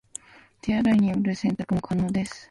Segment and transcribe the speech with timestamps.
[0.63, 2.39] 手洗いによる洗濯も可能です